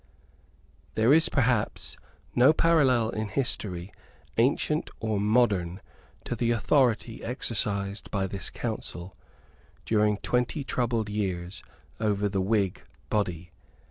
[0.95, 1.95] There is, perhaps,
[2.33, 3.93] no parallel in history,
[4.35, 5.79] ancient or modern,
[6.23, 9.15] to the authority exercised by this council,
[9.85, 11.61] during twenty troubled years,
[11.99, 13.51] over the Whig body.